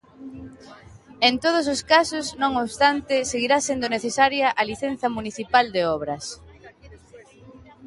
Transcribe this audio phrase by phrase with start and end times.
[1.27, 6.25] En todos os casos, non obstante, seguirá sendo necesaria a licenza municipal de obras.